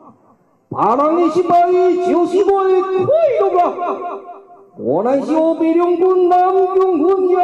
[0.70, 3.08] 大人的失败就是我的快
[3.40, 3.74] 乐啊！
[4.78, 6.38] 我乃是欧北两军南
[6.76, 7.40] 将军呀！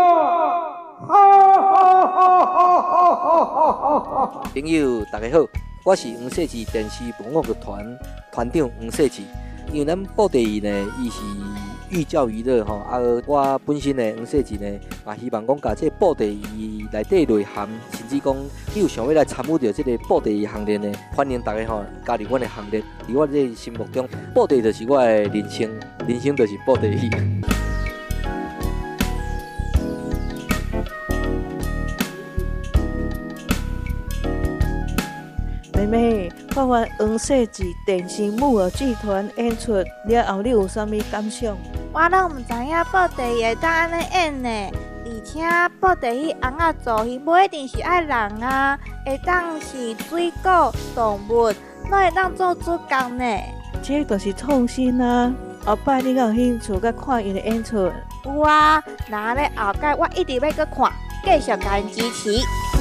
[1.07, 1.16] 哈
[1.57, 4.41] 哈哈哈哈哈哈哈！
[4.53, 5.45] 朋友，大家好，
[5.86, 7.97] 我是黄世志电视文乐剧团
[8.34, 9.24] 团长黄世志。
[9.72, 11.22] 因为咱布袋戏呢，伊是。
[11.90, 18.36] 寓教于乐吼，啊，我本身呢，黄世志呢，也希望讲，甲这布袋戏内底内涵，甚至讲，
[18.76, 22.80] 你有想要来参与到这个布袋戏行列呢，欢迎大家吼加入我的行列。
[23.08, 25.70] 伫我这心目中，布袋就是我的人生，
[26.08, 27.10] 人生就是布袋戏。
[35.74, 39.84] 妹妹，看完黄世志电视木偶剧团演出了
[40.28, 41.58] 后，你有啥物感想？
[41.92, 44.72] 我拢毋知影布袋会当安尼演呢，
[45.06, 45.42] 而且
[45.80, 48.12] 布袋戏红啊做戏不一定是爱人
[48.44, 51.52] 啊，会当是水果、动物，
[51.90, 53.26] 拢会当做主角呢。
[53.82, 55.34] 这就是创新啊！
[55.66, 57.92] 后摆你有兴趣甲看伊的演出？
[58.24, 60.92] 有啊，那咧后盖我一直要去看，
[61.24, 62.78] 继续甲因支持。